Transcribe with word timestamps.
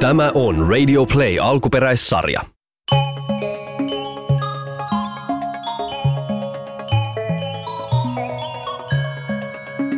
Tämä 0.00 0.30
on 0.34 0.68
Radio 0.68 1.06
Play 1.06 1.38
alkuperäissarja. 1.38 2.40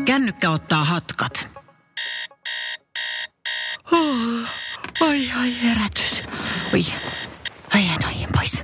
Kännykkä 0.05 0.51
ottaa 0.51 0.85
hatkat. 0.85 1.51
Oh, 3.93 4.49
ai, 5.01 5.31
ai, 5.41 5.63
herätys. 5.63 6.23
Oi, 6.75 6.85
ai, 7.75 7.83
noin 8.03 8.27
pois. 8.35 8.63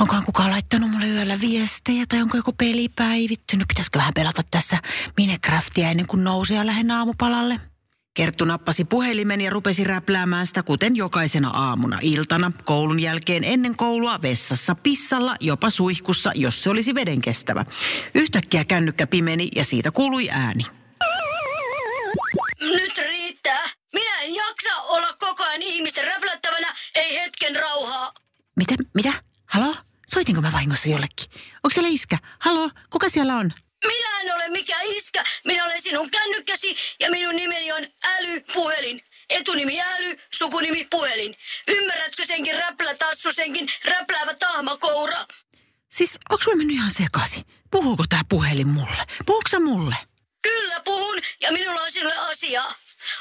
Onkohan 0.00 0.24
kukaan 0.24 0.50
laittanut 0.50 0.90
mulle 0.90 1.06
yöllä 1.06 1.40
viestejä 1.40 2.04
tai 2.08 2.22
onko 2.22 2.36
joku 2.36 2.52
peli 2.52 2.88
päivittynyt? 2.88 3.68
Pitäisikö 3.68 3.98
vähän 3.98 4.12
pelata 4.14 4.42
tässä 4.50 4.78
Minecraftia 5.16 5.90
ennen 5.90 6.06
kuin 6.06 6.24
nousee 6.24 6.56
ja 6.56 6.66
lähden 6.66 6.90
aamupalalle? 6.90 7.71
Kerttu 8.14 8.44
nappasi 8.44 8.84
puhelimen 8.84 9.40
ja 9.40 9.50
rupesi 9.50 9.84
räpläämään 9.84 10.46
sitä 10.46 10.62
kuten 10.62 10.96
jokaisena 10.96 11.50
aamuna 11.50 11.98
iltana, 12.02 12.52
koulun 12.64 13.00
jälkeen 13.00 13.44
ennen 13.44 13.76
koulua, 13.76 14.22
vessassa, 14.22 14.74
pissalla, 14.74 15.36
jopa 15.40 15.70
suihkussa, 15.70 16.32
jos 16.34 16.62
se 16.62 16.70
olisi 16.70 16.94
vedenkestävä. 16.94 17.64
Yhtäkkiä 18.14 18.64
kännykkä 18.64 19.06
pimeni 19.06 19.48
ja 19.56 19.64
siitä 19.64 19.90
kuului 19.90 20.30
ääni. 20.30 20.62
Nyt 22.60 22.98
riittää. 22.98 23.64
Minä 23.92 24.20
en 24.20 24.34
jaksa 24.34 24.82
olla 24.82 25.16
koko 25.18 25.44
ajan 25.44 25.62
ihmisten 25.62 26.04
räplättävänä, 26.04 26.74
ei 26.94 27.20
hetken 27.20 27.56
rauhaa. 27.56 28.12
Mitä? 28.56 28.74
Mitä? 28.94 29.12
Halo? 29.46 29.74
Soitinko 30.06 30.40
mä 30.40 30.52
vahingossa 30.52 30.88
jollekin? 30.88 31.30
Onko 31.54 31.70
siellä 31.74 31.88
iskä? 31.88 32.16
Halo? 32.38 32.70
Kuka 32.90 33.08
siellä 33.08 33.36
on? 33.36 33.52
Minä 33.86 34.20
en 34.20 34.34
ole 34.34 34.48
mikään 34.48 34.84
iskä. 34.86 35.24
Minä 35.44 35.64
olen 35.64 35.82
sinun 35.82 36.10
kännykkäsi 36.10 36.76
ja 37.00 37.10
minun 37.10 37.36
nimeni 37.36 37.72
on 37.72 37.86
Älypuhelin. 38.04 39.02
Etunimi 39.30 39.80
Äly, 39.80 40.18
sukunimi 40.30 40.86
Puhelin. 40.90 41.36
Ymmärrätkö 41.68 42.24
senkin 42.26 42.54
räplätassu, 42.54 43.32
senkin 43.32 43.72
räpläävä 43.84 44.34
tahmakoura? 44.34 45.26
Siis 45.88 46.18
onko 46.30 46.44
mä 46.48 46.54
mennyt 46.54 46.76
ihan 46.76 46.90
sekaisin? 46.90 47.44
Puhuuko 47.70 48.04
tää 48.08 48.22
puhelin 48.28 48.68
mulle? 48.68 49.06
Puhuuko 49.26 49.60
mulle? 49.60 49.96
Kyllä 50.42 50.80
puhun 50.80 51.22
ja 51.40 51.52
minulla 51.52 51.82
on 51.82 51.92
sinulle 51.92 52.16
asiaa. 52.16 52.74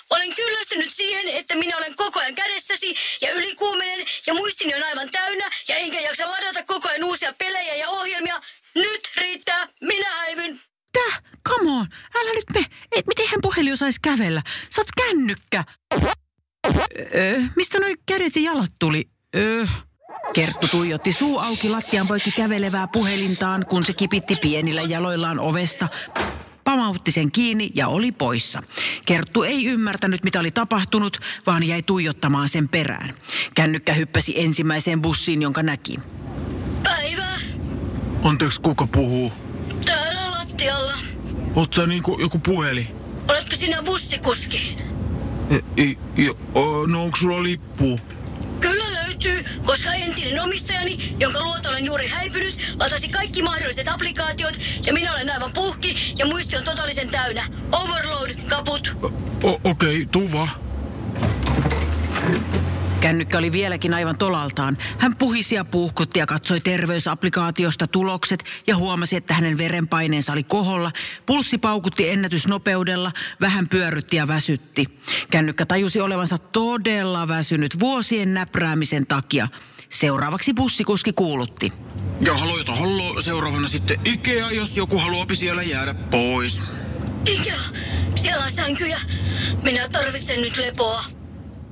Olen 0.09 0.35
kyllästynyt 0.35 0.93
siihen, 0.93 1.27
että 1.27 1.55
minä 1.55 1.77
olen 1.77 1.95
koko 1.95 2.19
ajan 2.19 2.35
kädessäsi 2.35 2.95
ja 3.21 3.31
ylikuumenen 3.31 4.05
ja 4.27 4.33
muistini 4.33 4.75
on 4.75 4.83
aivan 4.83 5.09
täynnä 5.11 5.49
ja 5.67 5.75
enkä 5.75 5.99
jaksa 5.99 6.31
ladata 6.31 6.63
koko 6.63 6.89
ajan 6.89 7.03
uusia 7.03 7.33
pelejä 7.33 7.75
ja 7.75 7.89
ohjelmia. 7.89 8.41
Nyt 8.75 9.11
riittää, 9.17 9.67
minä 9.81 10.09
häivyn. 10.09 10.61
Tää? 10.91 11.21
Come 11.49 11.71
on, 11.71 11.87
älä 12.15 12.33
nyt 12.33 12.45
me. 12.53 12.65
Et, 12.91 13.07
osaisi 13.81 13.99
kävellä? 14.01 14.41
Sä 14.69 14.81
oot 14.81 14.87
kännykkä. 15.07 15.63
Öö, 17.15 17.41
mistä 17.55 17.79
noi 17.79 17.93
kädet 18.05 18.35
ja 18.35 18.41
jalat 18.41 18.71
tuli? 18.79 19.09
Öö. 19.35 19.65
Kerttu 20.33 20.67
tuijotti 20.67 21.13
suu 21.13 21.39
auki 21.39 21.69
lattian 21.69 22.07
poikki 22.07 22.31
kävelevää 22.31 22.87
puhelintaan, 22.87 23.65
kun 23.65 23.85
se 23.85 23.93
kipitti 23.93 24.35
pienillä 24.35 24.81
jaloillaan 24.81 25.39
ovesta, 25.39 25.87
pamautti 26.63 27.11
sen 27.11 27.31
kiinni 27.31 27.71
ja 27.75 27.87
oli 27.87 28.11
poissa. 28.11 28.63
Kerttu 29.05 29.43
ei 29.43 29.65
ymmärtänyt, 29.65 30.23
mitä 30.23 30.39
oli 30.39 30.51
tapahtunut, 30.51 31.17
vaan 31.45 31.63
jäi 31.63 31.83
tuijottamaan 31.83 32.49
sen 32.49 32.69
perään. 32.69 33.13
Kännykkä 33.55 33.93
hyppäsi 33.93 34.33
ensimmäiseen 34.35 35.01
bussiin, 35.01 35.41
jonka 35.41 35.63
näki. 35.63 35.97
Päivää. 36.83 37.39
Anteeksi, 38.23 38.61
kuka 38.61 38.87
puhuu? 38.87 39.31
Täällä 39.85 40.31
lattialla. 40.31 40.93
Oot 41.55 41.73
sä 41.73 41.87
niinku 41.87 42.19
joku 42.21 42.39
puhelin? 42.39 43.00
Oletko 43.31 43.55
sinä 43.55 43.83
bussikuski? 43.83 44.77
E, 45.49 45.59
ei, 45.77 45.97
jo, 46.17 46.37
no 46.87 47.03
onko 47.03 47.17
sulla 47.17 47.43
lippu? 47.43 47.99
Kyllä 48.59 48.93
löytyy, 48.93 49.45
koska 49.65 49.93
entinen 49.93 50.43
omistajani, 50.43 51.15
jonka 51.19 51.43
luota 51.43 51.69
olen 51.69 51.85
juuri 51.85 52.07
häipynyt, 52.07 52.75
latasi 52.79 53.09
kaikki 53.09 53.43
mahdolliset 53.43 53.87
applikaatiot 53.87 54.53
ja 54.85 54.93
minä 54.93 55.13
olen 55.13 55.29
aivan 55.29 55.51
puhki 55.53 56.13
ja 56.17 56.25
muisti 56.25 56.57
on 56.57 56.63
totaalisen 56.63 57.09
täynnä. 57.09 57.43
Overload, 57.71 58.29
kaput. 58.49 58.95
Okei, 59.63 60.07
tuu 60.11 60.31
vaan. 60.31 60.49
Kännykkä 63.01 63.37
oli 63.37 63.51
vieläkin 63.51 63.93
aivan 63.93 64.17
tolaltaan. 64.17 64.77
Hän 64.97 65.15
puhisi 65.15 65.55
ja 65.55 65.65
puhkutti 65.65 66.19
ja 66.19 66.25
katsoi 66.25 66.61
terveysapplikaatiosta 66.61 67.87
tulokset 67.87 68.43
ja 68.67 68.77
huomasi, 68.77 69.15
että 69.15 69.33
hänen 69.33 69.57
verenpaineensa 69.57 70.33
oli 70.33 70.43
koholla. 70.43 70.91
Pulssi 71.25 71.57
paukutti 71.57 72.09
ennätysnopeudella, 72.09 73.11
vähän 73.41 73.67
pyörrytti 73.69 74.17
ja 74.17 74.27
väsytti. 74.27 74.85
Kännykkä 75.31 75.65
tajusi 75.65 76.01
olevansa 76.01 76.37
todella 76.37 77.27
väsynyt 77.27 77.79
vuosien 77.79 78.33
näpräämisen 78.33 79.07
takia. 79.07 79.47
Seuraavaksi 79.89 80.53
bussikuski 80.53 81.13
kuulutti. 81.13 81.71
Ja 82.25 82.37
haloita 82.37 82.75
hallo, 82.75 83.21
seuraavana 83.21 83.67
sitten 83.67 83.99
Ikea, 84.05 84.51
jos 84.51 84.77
joku 84.77 84.97
haluaa 84.97 85.25
siellä 85.33 85.63
jäädä 85.63 85.93
pois. 85.93 86.73
Ikä, 87.25 87.55
siellä 88.15 88.45
on 88.45 88.51
sänkyjä. 88.51 88.99
Minä 89.63 89.89
tarvitsen 89.89 90.41
nyt 90.41 90.57
lepoa. 90.57 91.20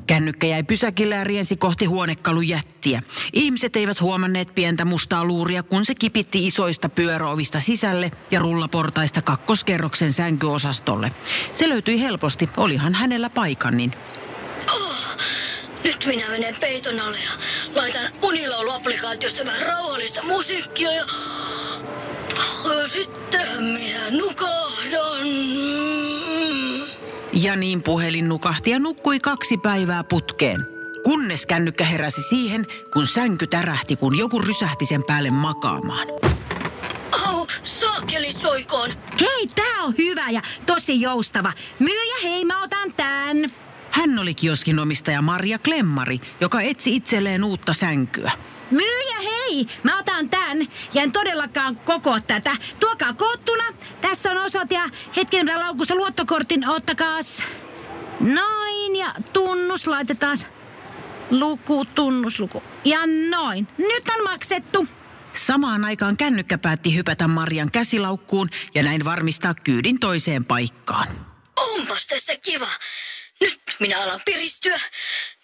Kännykkä 0.09 0.47
jäi 0.47 0.63
pysäkille 0.63 1.15
ja 1.15 1.23
riensi 1.23 1.57
kohti 1.57 1.85
huonekalujättiä. 1.85 3.01
Ihmiset 3.33 3.75
eivät 3.75 4.01
huomanneet 4.01 4.55
pientä 4.55 4.85
mustaa 4.85 5.25
luuria, 5.25 5.63
kun 5.63 5.85
se 5.85 5.95
kipitti 5.95 6.47
isoista 6.47 6.89
pyöräovista 6.89 7.59
sisälle 7.59 8.11
ja 8.31 8.39
rullaportaista 8.39 9.21
kakkoskerroksen 9.21 10.13
sänkyosastolle. 10.13 11.11
Se 11.53 11.69
löytyi 11.69 12.01
helposti, 12.01 12.49
olihan 12.57 12.93
hänellä 12.93 13.29
paikannin. 13.29 13.93
Oh, 14.73 15.17
nyt 15.83 16.05
minä 16.05 16.29
menen 16.29 16.55
peiton 16.59 16.99
alle 16.99 17.17
ja 17.17 17.31
laitan 17.81 18.11
unilauluapplikaatiosta 18.21 19.45
vähän 19.45 19.61
rauhallista 19.61 20.23
musiikkia 20.23 20.91
ja... 20.91 21.05
ja 22.79 22.87
sitten 22.87 23.63
minä 23.63 24.09
nukahdan. 24.09 25.88
Ja 27.43 27.55
niin 27.55 27.83
puhelin 27.83 28.29
nukahti 28.29 28.71
ja 28.71 28.79
nukkui 28.79 29.19
kaksi 29.19 29.57
päivää 29.57 30.03
putkeen. 30.03 30.67
Kunnes 31.03 31.45
kännykkä 31.45 31.85
heräsi 31.85 32.21
siihen, 32.21 32.67
kun 32.93 33.07
sänky 33.07 33.47
tärähti, 33.47 33.95
kun 33.95 34.17
joku 34.17 34.39
rysähti 34.39 34.85
sen 34.85 35.01
päälle 35.07 35.29
makaamaan. 35.29 36.07
Au, 37.27 37.47
saakeli 37.63 38.31
soikoon. 38.33 38.91
Hei, 39.19 39.47
tää 39.55 39.83
on 39.83 39.93
hyvä 39.97 40.29
ja 40.29 40.41
tosi 40.65 41.01
joustava. 41.01 41.53
Myyjä, 41.79 42.15
hei, 42.23 42.45
mä 42.45 42.63
otan 42.63 42.93
tän. 42.93 43.51
Hän 43.91 44.19
oli 44.19 44.33
kioskin 44.33 44.79
omistaja 44.79 45.21
Maria 45.21 45.59
Klemmari, 45.59 46.19
joka 46.39 46.61
etsi 46.61 46.95
itselleen 46.95 47.43
uutta 47.43 47.73
sänkyä. 47.73 48.31
Myyjä, 48.71 49.19
hei, 49.23 49.28
mä 49.83 49.99
otan 49.99 50.29
tän. 50.29 50.59
Ja 50.93 51.01
en 51.01 51.11
todellakaan 51.11 51.75
koko 51.75 52.19
tätä. 52.19 52.55
Tuokaa 52.79 53.13
koottuna. 53.13 53.63
Tässä 54.01 54.31
on 54.31 54.37
osoite 54.37 54.75
ja 54.75 54.89
hetken 55.15 55.45
mä 55.45 55.59
laukussa 55.59 55.95
luottokortin. 55.95 56.69
Ottakaas. 56.69 57.43
Noin 58.19 58.95
ja 58.95 59.13
tunnus 59.33 59.87
laitetaan. 59.87 60.37
Luku, 61.31 61.85
tunnusluku. 61.85 62.63
Ja 62.85 62.99
noin. 63.29 63.67
Nyt 63.77 64.03
on 64.17 64.23
maksettu. 64.23 64.87
Samaan 65.33 65.85
aikaan 65.85 66.17
kännykkä 66.17 66.57
päätti 66.57 66.95
hypätä 66.95 67.27
Marian 67.27 67.71
käsilaukkuun 67.71 68.49
ja 68.75 68.83
näin 68.83 69.05
varmistaa 69.05 69.53
kyydin 69.53 69.99
toiseen 69.99 70.45
paikkaan. 70.45 71.07
Onpas 71.55 72.07
tässä 72.07 72.35
kiva. 72.35 72.67
Nyt 73.41 73.59
minä 73.79 74.03
alan 74.03 74.21
piristyä. 74.25 74.79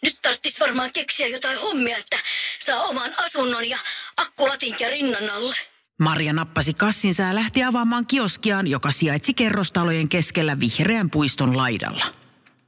Nyt 0.02 0.16
tarttis 0.22 0.60
varmaan 0.60 0.94
keksiä 0.94 1.28
jotain 1.28 1.58
hommia, 1.58 1.98
että 1.98 2.18
saa 2.66 2.84
oman 2.84 3.14
asunnon 3.18 3.70
ja 3.70 3.78
akkulatinkia 4.18 4.90
rinnan 4.90 5.30
alle. 5.30 5.56
Maria 6.00 6.34
nappasi 6.34 6.74
kassinsa 6.74 7.24
ja 7.24 7.36
lähti 7.36 7.64
avaamaan 7.64 8.08
kioskiaan, 8.08 8.68
joka 8.68 8.92
sijaitsi 8.92 9.34
kerrostalojen 9.34 10.10
keskellä 10.10 10.60
vihreän 10.60 11.10
puiston 11.10 11.58
laidalla. 11.58 12.06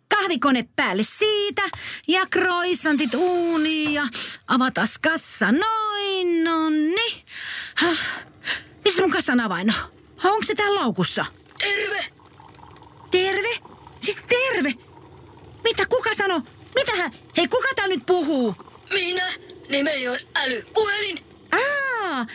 Kahvikone 0.09 0.65
päälle 0.75 1.03
siitä 1.03 1.61
ja 2.07 2.25
kroisantit 2.29 3.13
uuniin 3.13 3.93
ja 3.93 4.07
avatas 4.47 4.97
kassa. 4.97 5.51
Noin, 5.51 6.43
nonni. 6.43 7.23
Häh. 7.75 7.99
Missä 8.85 9.01
mun 9.01 9.11
kassan 9.11 9.39
avain 9.39 9.69
on? 9.69 9.75
Onko 10.23 10.43
se 10.43 10.55
täällä 10.55 10.79
laukussa? 10.81 11.25
Terve! 11.59 12.05
Terve? 13.11 13.59
Siis 14.01 14.17
terve? 14.17 14.73
Mitä 15.63 15.85
kuka 15.85 16.15
sano? 16.15 16.41
Mitähän? 16.75 17.11
Hei, 17.37 17.47
kuka 17.47 17.67
tää 17.75 17.87
nyt 17.87 18.05
puhuu? 18.05 18.55
Minä, 18.93 19.23
nimeni 19.69 20.07
on 20.07 20.19
Älypuhelin. 20.35 21.19
Aa, 21.51 22.25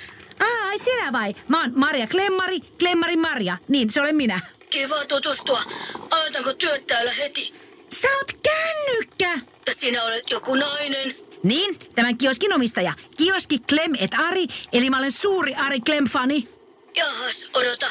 aa, 0.41 0.69
ai 0.69 0.79
sinä 0.79 1.13
vai? 1.13 1.35
Mä 1.49 1.61
oon 1.61 1.73
Maria 1.75 2.07
Klemmari, 2.07 2.61
Klemmari 2.79 3.17
Maria. 3.17 3.57
Niin, 3.69 3.91
se 3.91 4.01
olen 4.01 4.17
minä. 4.17 4.41
Kiva 4.71 5.05
tutustua. 5.05 5.63
Aloitanko 6.11 6.53
työt 6.55 6.87
täällä 6.87 7.13
heti? 7.13 7.55
Sä 8.03 8.09
oot 8.17 8.33
kännykkä! 8.43 9.39
Ja 9.67 9.75
sinä 9.75 10.05
olet 10.05 10.31
joku 10.31 10.55
nainen. 10.55 11.15
Niin, 11.43 11.79
tämän 11.95 12.19
kioskin 12.19 12.53
omistaja. 12.55 12.93
Kioski 13.17 13.59
Klem 13.59 13.93
et 13.99 14.11
Ari, 14.19 14.47
eli 14.73 14.91
mä 14.91 14.99
olen 14.99 15.13
suuri 15.13 15.55
Ari 15.55 15.81
Klem-fani. 15.81 16.49
Jahas, 16.97 17.49
odota. 17.55 17.87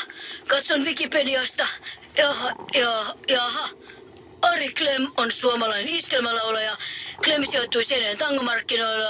Katson 0.48 0.86
Wikipediasta. 0.86 1.68
Jaha, 2.18 2.52
jaha, 2.74 3.16
jaha. 3.28 3.70
Ari 4.42 4.74
Klem 4.74 5.08
on 5.18 5.32
suomalainen 5.32 5.88
iskelmälaulaja. 5.88 6.78
Klem 7.24 7.46
sijoittui 7.46 7.84
Seinäjoen 7.84 8.18
tangomarkkinoilla. 8.18 9.08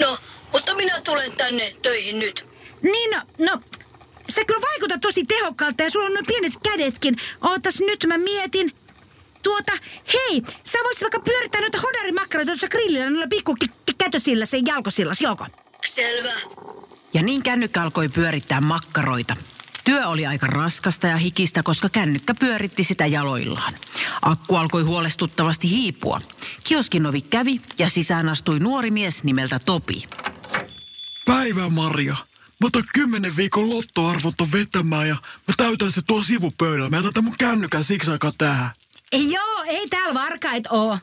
No, 0.00 0.18
mutta 0.52 0.74
minä 0.74 1.00
tulen 1.00 1.32
tänne 1.32 1.74
töihin 1.82 2.18
nyt. 2.18 2.48
Niin, 2.82 3.10
no, 3.10 3.22
no 3.38 3.60
sä 4.30 4.44
kyllä 4.44 4.60
vaikutat 4.60 5.00
tosi 5.00 5.24
tehokkaalta 5.24 5.82
ja 5.82 5.90
sulla 5.90 6.06
on 6.06 6.14
noin 6.14 6.26
pienet 6.26 6.52
kädetkin. 6.62 7.16
Ootas 7.40 7.80
nyt 7.80 8.04
mä 8.06 8.18
mietin. 8.18 8.72
Tuota, 9.42 9.72
hei, 10.12 10.42
sä 10.64 10.78
voisit 10.84 11.02
vaikka 11.02 11.20
pyörittää 11.20 11.60
noita 11.60 11.80
hodarimakkaroita 11.80 12.50
tuossa 12.50 12.68
grillillä 12.68 13.10
noilla 13.10 13.26
pikku 13.30 13.56
kätösillä 13.98 14.46
sen 14.46 14.66
jalkosillas, 14.66 15.20
joko? 15.20 15.46
Selvä. 15.86 16.32
Ja 17.14 17.22
niin 17.22 17.42
kännykkä 17.42 17.82
alkoi 17.82 18.08
pyörittää 18.08 18.60
makkaroita. 18.60 19.36
Työ 19.90 20.08
oli 20.08 20.26
aika 20.26 20.46
raskasta 20.46 21.06
ja 21.06 21.16
hikistä, 21.16 21.62
koska 21.62 21.88
kännykkä 21.88 22.34
pyöritti 22.34 22.84
sitä 22.84 23.06
jaloillaan. 23.06 23.74
Akku 24.22 24.56
alkoi 24.56 24.82
huolestuttavasti 24.82 25.70
hiipua. 25.70 26.20
Kioskin 26.64 27.06
ovi 27.06 27.20
kävi 27.20 27.60
ja 27.78 27.88
sisään 27.88 28.28
astui 28.28 28.58
nuori 28.58 28.90
mies 28.90 29.24
nimeltä 29.24 29.58
Topi. 29.58 30.02
Päivä 31.26 31.68
Maria. 31.68 32.16
Mä 32.60 32.66
otan 32.66 32.84
kymmenen 32.94 33.36
viikon 33.36 33.70
lottoarvonta 33.70 34.52
vetämään 34.52 35.08
ja 35.08 35.16
mä 35.48 35.54
täytän 35.56 35.92
se 35.92 36.02
tuo 36.06 36.22
sivupöydällä. 36.22 36.90
Mä 36.90 36.96
jätän 36.96 37.12
tän 37.12 37.24
mun 37.24 37.38
kännykän 37.38 37.84
siksi 37.84 38.10
aikaa 38.10 38.32
tähän. 38.38 38.70
Ei, 39.12 39.32
joo, 39.32 39.62
ei 39.66 39.88
täällä 39.88 40.14
varkait 40.14 40.66
oo. 40.70 40.98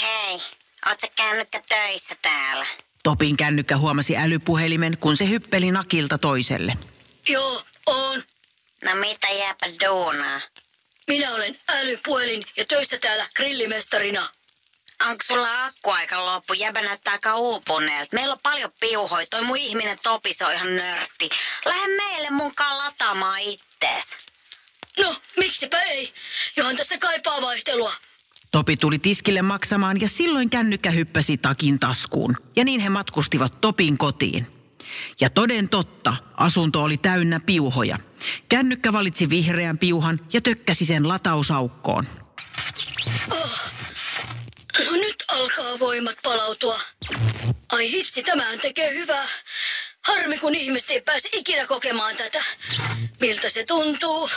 Hei, 0.00 0.40
oot 0.88 1.00
sä 1.00 1.06
kännykkä 1.16 1.62
töissä 1.68 2.14
täällä? 2.22 2.66
Topin 3.02 3.36
kännykkä 3.36 3.78
huomasi 3.78 4.16
älypuhelimen, 4.16 4.98
kun 4.98 5.16
se 5.16 5.28
hyppeli 5.28 5.70
nakilta 5.70 6.18
toiselle. 6.18 6.76
Joo, 7.28 7.64
on. 7.90 8.22
No 8.84 8.94
mitä 8.94 9.28
jääpä 9.28 9.66
duunaa? 9.86 10.40
Minä 11.08 11.34
olen 11.34 11.56
älypuhelin 11.68 12.44
ja 12.56 12.64
töissä 12.64 12.98
täällä 12.98 13.26
grillimestarina. 13.36 14.28
Onko 15.08 15.24
sulla 15.26 15.64
akkuaika 15.64 16.26
loppu? 16.26 16.52
Jäbä 16.52 16.82
näyttää 16.82 17.12
aika 17.12 17.36
uupuneelta. 17.36 18.16
Meillä 18.16 18.32
on 18.32 18.40
paljon 18.42 18.70
piuhoja. 18.80 19.26
Toi 19.26 19.42
mun 19.42 19.56
ihminen 19.56 19.98
Topi, 20.02 20.34
se 20.34 20.46
on 20.46 20.54
ihan 20.54 20.76
nörtti. 20.76 21.28
Lähde 21.64 21.96
meille 21.96 22.30
munkaan 22.30 22.78
lataamaan 22.78 23.40
ittees. 23.40 24.06
No, 24.98 25.16
miksipä 25.38 25.82
ei? 25.82 26.12
Johan 26.56 26.76
tässä 26.76 26.98
kaipaa 26.98 27.40
vaihtelua. 27.42 27.92
Topi 28.52 28.76
tuli 28.76 28.98
tiskille 28.98 29.42
maksamaan 29.42 30.00
ja 30.00 30.08
silloin 30.08 30.50
kännykkä 30.50 30.90
hyppäsi 30.90 31.38
takin 31.38 31.78
taskuun. 31.80 32.36
Ja 32.56 32.64
niin 32.64 32.80
he 32.80 32.88
matkustivat 32.88 33.60
Topin 33.60 33.98
kotiin. 33.98 34.59
Ja 35.20 35.30
toden 35.30 35.68
totta, 35.68 36.16
asunto 36.36 36.82
oli 36.82 36.96
täynnä 36.96 37.40
piuhoja. 37.46 37.96
Kännykkä 38.48 38.92
valitsi 38.92 39.30
vihreän 39.30 39.78
piuhan 39.78 40.20
ja 40.32 40.40
tökkäsi 40.40 40.84
sen 40.84 41.08
latausaukkoon. 41.08 42.06
No 44.84 44.92
nyt 44.92 45.24
alkaa 45.28 45.78
voimat 45.78 46.16
palautua. 46.22 46.80
Ai 47.72 47.90
hitsi, 47.90 48.22
tämähän 48.22 48.60
tekee 48.60 48.94
hyvää. 48.94 49.28
Harmi, 50.06 50.38
kun 50.38 50.54
ihmiset 50.54 50.90
ei 50.90 51.00
pääse 51.00 51.28
ikinä 51.32 51.66
kokemaan 51.66 52.16
tätä. 52.16 52.44
Miltä 53.20 53.50
se 53.50 53.64
tuntuu? 53.64 54.30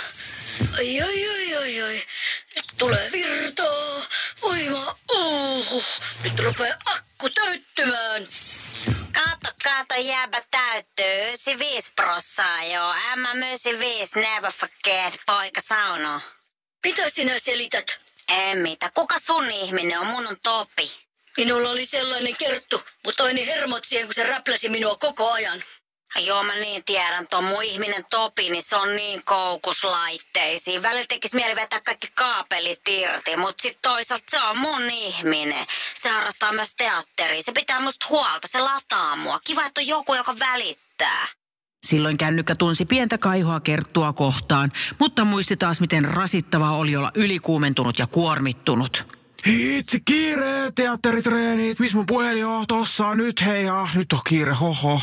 Ai, 0.77 1.01
ai, 1.01 1.29
ai, 1.29 1.55
ai, 1.55 1.81
ai. 1.81 2.01
Nyt 2.55 2.65
tulee 2.79 3.09
virtaa. 3.11 4.01
Voima. 4.41 4.95
Uh. 5.15 5.83
Nyt 6.23 6.39
rupeaa 6.39 6.77
akku 6.85 7.29
täyttymään. 7.29 8.27
Kato, 9.77 9.95
jäbä 10.01 10.41
täyttyy. 10.51 11.05
95 11.05 11.91
prossaa 11.95 12.63
joo. 12.63 12.93
M95 12.93 14.21
never 14.21 14.51
forget, 14.51 15.21
poika 15.25 15.61
sauno. 15.61 16.21
Mitä 16.85 17.09
sinä 17.09 17.39
selität? 17.39 17.97
En 18.29 18.57
mitä. 18.57 18.91
Kuka 18.93 19.19
sun 19.19 19.51
ihminen 19.51 19.99
on? 19.99 20.07
Mun 20.07 20.27
on 20.27 20.37
Topi. 20.43 20.97
Minulla 21.37 21.69
oli 21.69 21.85
sellainen 21.85 22.35
kerttu, 22.35 22.81
mutta 23.05 23.23
meni 23.23 23.47
hermot 23.47 23.85
siihen, 23.85 24.07
kun 24.07 24.13
se 24.15 24.23
räpläsi 24.23 24.69
minua 24.69 24.95
koko 24.95 25.31
ajan. 25.31 25.63
Ai 26.15 26.25
Joo, 26.25 26.43
mä 26.43 26.55
niin 26.55 26.85
tiedän. 26.85 27.27
Tuo 27.29 27.41
mun 27.41 27.63
ihminen 27.63 28.05
Topi, 28.09 28.49
niin 28.49 28.63
se 28.63 28.75
on 28.75 28.95
niin 28.95 29.21
koukuslaitteisiin. 29.25 30.81
Välillä 30.81 31.05
tekisi 31.09 31.35
mieli 31.35 31.55
vetää 31.55 31.81
kaikki 31.81 32.07
kaapelit 32.15 32.87
irti, 32.87 33.37
mutta 33.37 33.61
sitten 33.61 33.81
toisaalta 33.81 34.23
se 34.29 34.41
on 34.41 34.57
mun 34.57 34.89
ihminen. 34.91 35.65
Se 35.95 36.09
harrastaa 36.09 36.51
myös 36.51 36.75
teatteria. 36.77 37.43
Se 37.43 37.51
pitää 37.51 37.79
musta 37.79 38.05
huolta, 38.09 38.47
se 38.47 38.59
lataa 38.59 39.15
mua. 39.15 39.39
Kiva, 39.39 39.65
että 39.65 39.81
on 39.81 39.87
joku, 39.87 40.15
joka 40.15 40.39
välittää. 40.39 41.27
Silloin 41.87 42.17
kännykkä 42.17 42.55
tunsi 42.55 42.85
pientä 42.85 43.17
kaihoa 43.17 43.59
kerttua 43.59 44.13
kohtaan, 44.13 44.71
mutta 44.99 45.25
muisti 45.25 45.57
taas, 45.57 45.79
miten 45.79 46.05
rasittavaa 46.05 46.77
oli 46.77 46.95
olla 46.95 47.11
ylikuumentunut 47.15 47.99
ja 47.99 48.07
kuormittunut. 48.07 49.05
Hitsi, 49.47 49.99
kiire, 49.99 50.71
teatteritreenit, 50.75 51.79
missä 51.79 51.97
mun 51.97 52.05
puhelin 52.05 52.45
on? 52.45 52.67
Tossa 52.67 53.07
on 53.07 53.17
nyt, 53.17 53.45
hei, 53.45 53.69
ah, 53.69 53.95
nyt 53.95 54.13
on 54.13 54.19
kiire, 54.27 54.53
hoho. 54.53 55.01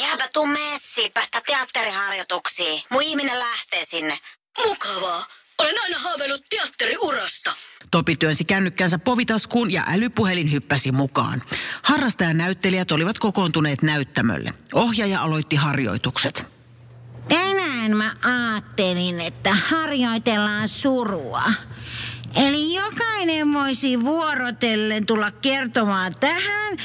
Jääpä 0.00 0.28
tuu 0.32 0.46
messiin, 0.46 1.12
päästä 1.14 1.40
teatteriharjoituksiin. 1.46 2.82
Mun 2.90 3.02
ihminen 3.02 3.38
lähtee 3.38 3.84
sinne. 3.84 4.18
Mukavaa. 4.66 5.26
Olen 5.58 5.74
aina 5.82 5.98
haaveillut 5.98 6.42
teatteriurasta. 6.50 7.52
Topi 7.90 8.16
työnsi 8.16 8.44
kännykkänsä 8.44 8.98
povitaskuun 8.98 9.72
ja 9.72 9.84
älypuhelin 9.88 10.52
hyppäsi 10.52 10.92
mukaan. 10.92 11.42
Harrastajanäyttelijät 11.82 12.92
olivat 12.92 13.18
kokoontuneet 13.18 13.82
näyttämölle. 13.82 14.50
Ohjaaja 14.72 15.22
aloitti 15.22 15.56
harjoitukset. 15.56 16.50
Tänään 17.28 17.96
mä 17.96 18.14
ajattelin, 18.22 19.20
että 19.20 19.54
harjoitellaan 19.54 20.68
surua. 20.68 21.42
Eli 22.46 22.74
jokainen 22.74 23.52
voisi 23.52 24.00
vuorotellen 24.00 25.06
tulla 25.06 25.30
kertomaan 25.30 26.12
tähän, 26.20 26.78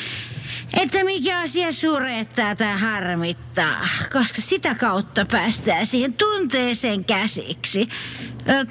että 0.73 1.03
mikä 1.03 1.39
asia 1.39 1.73
surettaa 1.73 2.55
tai 2.55 2.79
harmittaa, 2.79 3.87
koska 4.13 4.41
sitä 4.41 4.75
kautta 4.75 5.25
päästään 5.25 5.85
siihen 5.85 6.13
tunteeseen 6.13 7.05
käsiksi. 7.05 7.89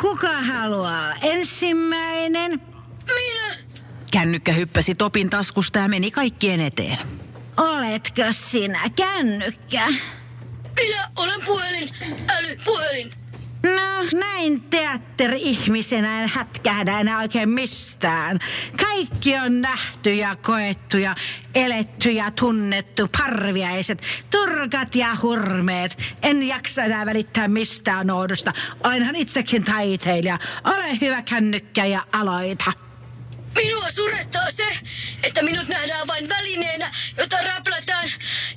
Kuka 0.00 0.42
haluaa 0.42 1.14
ensimmäinen? 1.22 2.50
Minä? 3.06 3.56
Kännykkä 4.12 4.52
hyppäsi 4.52 4.94
Topin 4.94 5.30
taskusta 5.30 5.78
ja 5.78 5.88
meni 5.88 6.10
kaikkien 6.10 6.60
eteen. 6.60 6.98
Oletko 7.56 8.22
sinä 8.30 8.90
kännykkä? 8.96 9.86
Minä 10.76 11.10
olen 11.16 11.42
puhelin, 11.44 11.90
älypuhelin. 12.28 13.25
Näin 14.12 14.62
teatteri-ihmisenä 14.62 16.22
en 16.22 16.28
hätkähdä 16.28 17.00
enää 17.00 17.18
oikein 17.18 17.48
mistään. 17.48 18.38
Kaikki 18.80 19.36
on 19.38 19.60
nähty 19.60 20.14
ja 20.14 20.36
koettu 20.36 20.96
ja 20.96 21.14
eletty 21.54 22.10
ja 22.10 22.30
tunnettu 22.30 23.08
parviaiset, 23.18 24.02
turkat 24.30 24.94
ja 24.94 25.16
hurmeet. 25.22 25.98
En 26.22 26.42
jaksa 26.42 26.84
enää 26.84 27.06
välittää 27.06 27.48
mistään 27.48 28.10
oudosta. 28.10 28.52
Olenhan 28.84 29.16
itsekin 29.16 29.64
taiteilija. 29.64 30.38
Ole 30.64 31.00
hyvä 31.00 31.22
kännykkä 31.22 31.84
ja 31.84 32.02
aloita. 32.12 32.72
Minua 33.56 33.90
surettaa 33.90 34.50
se, 34.50 34.78
että 35.22 35.42
minut 35.42 35.68
nähdään 35.68 36.06
vain 36.06 36.28
välineenä, 36.28 36.90
jota 37.16 37.36
räplätään 37.42 38.08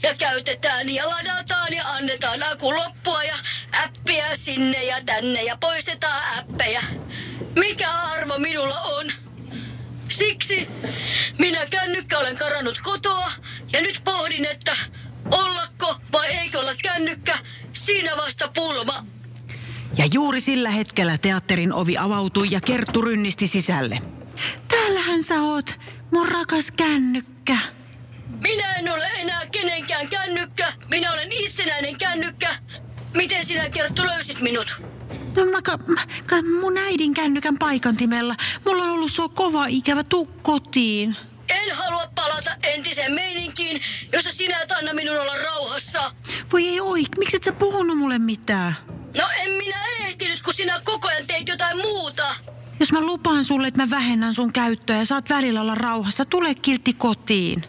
ja 0.03 0.15
käytetään 0.15 0.89
ja 0.89 1.10
ladataan 1.10 1.74
ja 1.74 1.89
annetaan 1.89 2.44
akun 2.44 2.75
loppua 2.75 3.24
ja 3.24 3.36
äppiä 3.84 4.36
sinne 4.36 4.84
ja 4.84 4.96
tänne 5.06 5.44
ja 5.44 5.58
poistetaan 5.60 6.40
äppejä. 6.40 6.82
Mikä 7.56 7.92
arvo 7.92 8.38
minulla 8.38 8.82
on? 8.82 9.12
Siksi 10.10 10.68
minä 11.38 11.66
kännykkä 11.66 12.20
olen 12.20 12.38
karannut 12.38 12.80
kotoa 12.84 13.32
ja 13.74 13.82
nyt 13.82 14.02
pohdin, 14.04 14.46
että 14.46 14.76
ollako 15.32 16.02
vai 16.12 16.28
eikö 16.28 16.60
olla 16.60 16.76
kännykkä, 16.84 17.38
siinä 17.74 18.18
vasta 18.18 18.52
pulma. 18.56 19.06
Ja 19.98 20.06
juuri 20.14 20.42
sillä 20.42 20.70
hetkellä 20.70 21.18
teatterin 21.18 21.74
ovi 21.74 21.98
avautui 21.98 22.48
ja 22.52 22.60
Kerttu 22.66 23.02
rynnisti 23.02 23.48
sisälle. 23.48 24.02
Täällähän 24.68 25.24
sä 25.24 25.42
oot, 25.42 25.80
mun 26.12 26.28
rakas 26.28 26.72
kännykkä. 26.72 27.58
Minä 28.42 28.74
en 28.74 28.94
ole 28.94 29.08
enää 29.08 29.46
kenenkään 29.52 30.08
kännykkä. 30.08 30.74
Minä 30.90 31.12
olen 31.12 31.32
itsenäinen 31.32 31.98
kännykkä. 31.98 32.56
Miten 33.13 33.46
sinä 33.46 33.70
Kerttu 33.70 34.06
löysit 34.06 34.42
minut? 34.42 34.82
No 35.36 35.46
mä 35.46 35.62
ka, 35.62 35.78
mä, 35.88 36.01
ka, 36.25 36.36
mun 36.62 36.78
äidin 36.78 37.13
kännykän 37.13 37.58
paikantimella. 37.60 38.36
Mulla 38.66 38.84
on 38.84 38.89
ollut 38.89 39.12
so 39.12 39.30
kova 39.30 39.66
ikävä, 39.66 40.04
tuu 40.04 40.25
kotiin. 40.25 41.16
En 41.50 41.75
halua 41.75 42.08
palata 42.16 42.51
entiseen 42.63 43.13
meininkiin, 43.13 43.82
jossa 44.13 44.32
sinä 44.32 44.62
et 44.62 44.72
anna 44.72 44.94
minun 44.94 45.22
olla 45.22 45.38
rauhassa. 45.44 46.12
Voi 46.51 46.68
ei 46.68 46.82
oi, 46.82 47.04
miksi 47.18 47.38
et 47.38 47.44
sä 47.44 47.51
puhunut 47.51 47.98
mulle 47.98 48.20
mitään? 48.20 48.75
No 49.18 49.24
en 49.39 49.51
minä 49.51 49.78
ehtinyt, 50.06 50.42
kun 50.42 50.54
sinä 50.54 50.82
koko 50.84 51.08
ajan 51.08 51.28
teit 51.28 51.48
jotain 51.48 51.78
muuta. 51.78 52.36
Jos 52.80 52.92
mä 52.92 53.01
lupaan 53.01 53.46
sulle, 53.46 53.68
että 53.68 53.82
mä 53.82 53.89
vähennän 53.89 54.34
sun 54.34 54.54
käyttöä 54.54 54.98
ja 54.98 55.06
saat 55.06 55.30
välillä 55.30 55.62
olla 55.62 55.75
rauhassa, 55.75 56.25
tule 56.25 56.56
kiltti 56.56 56.94
kotiin. 56.94 57.66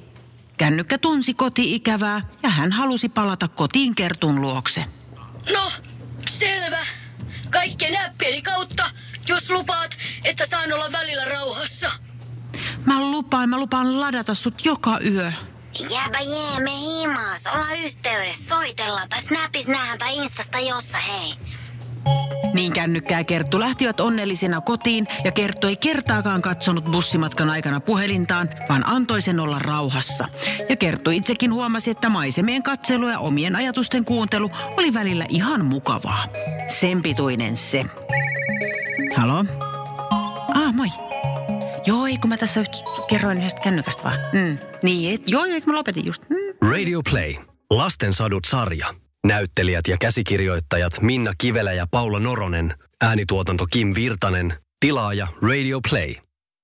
Kännykkä 0.57 0.99
tunsi 0.99 1.35
koti-ikävää 1.35 2.21
ja 2.43 2.49
hän 2.49 2.73
halusi 2.73 3.09
palata 3.09 3.49
kotiin 3.49 3.95
Kertun 3.95 4.41
luokse. 4.41 4.85
No, 5.53 5.73
selvä. 6.31 6.87
Kaikkien 7.51 7.97
äppieni 7.97 8.43
kautta, 8.43 8.91
jos 9.27 9.51
lupaat, 9.51 9.97
että 10.25 10.47
saan 10.47 10.73
olla 10.73 10.93
välillä 10.93 11.25
rauhassa. 11.25 11.91
lupaan, 13.01 13.49
mä 13.49 13.59
lupaan 13.59 14.01
ladata 14.01 14.35
sut 14.35 14.65
joka 14.65 14.99
yö. 15.05 15.33
Jääpä 15.91 16.19
jee, 16.21 16.61
me 16.65 16.71
himas. 16.71 17.47
Ollaan 17.47 17.79
yhteydessä, 17.79 18.49
soitellaan 18.49 19.09
tai 19.09 19.23
snapis 19.23 19.67
nähdään 19.67 19.99
tai 19.99 20.17
instasta 20.17 20.59
jossa, 20.59 20.99
hei. 20.99 21.35
Niin 22.55 22.73
kännykkää 22.73 23.25
Kerttu 23.25 23.61
lähtivät 23.61 24.01
onnellisena 24.01 24.61
kotiin 24.61 25.07
ja 25.25 25.33
Kerttu 25.33 25.67
ei 25.67 25.77
kertaakaan 25.77 26.43
katsonut 26.43 26.85
bussimatkan 26.85 27.51
aikana 27.51 27.81
puhelintaan, 27.81 28.51
vaan 28.69 28.87
antoi 28.87 29.23
sen 29.23 29.41
olla 29.41 29.59
rauhassa. 29.59 30.29
Ja 30.69 30.77
Kerttu 30.77 31.11
itsekin 31.11 31.53
huomasi, 31.53 31.91
että 31.91 32.09
maisemien 32.09 32.63
katselu 32.63 33.09
ja 33.09 33.19
omien 33.19 33.57
ajatusten 33.57 34.05
kuuntelu 34.05 34.51
oli 34.77 34.95
välillä 34.95 35.27
ihan 35.29 35.65
mukavaa. 35.65 36.25
Sen 36.81 37.03
pituinen 37.03 37.57
se. 37.57 37.85
Halo? 39.17 39.45
Ah, 40.55 40.75
moi. 40.75 40.89
Joo, 41.87 42.07
ei 42.07 42.17
kun 42.17 42.31
mä 42.31 42.37
tässä 42.37 42.65
kerroin 43.09 43.39
yhdestä 43.39 43.61
kännykästä 43.61 44.03
vaan. 44.03 44.19
Mm. 44.33 44.59
Niin, 44.83 45.15
et, 45.15 45.23
joo, 45.27 45.45
eikö 45.45 45.71
mä 45.71 45.77
lopetin 45.77 46.07
just. 46.07 46.23
Mm. 46.29 46.71
Radio 46.71 47.01
Play. 47.11 47.35
Lasten 47.71 48.15
sadut 48.15 48.45
sarja. 48.45 48.95
Näyttelijät 49.27 49.89
ja 49.89 49.97
käsikirjoittajat 50.01 51.01
Minna 51.01 51.33
Kivelä 51.39 51.73
ja 51.73 51.87
Paula 51.91 52.19
Noronen. 52.19 52.75
Äänituotanto 53.01 53.67
Kim 53.73 53.93
Virtanen. 53.95 54.55
Tilaaja 54.81 55.27
Radio 55.49 55.81
Play. 55.91 56.30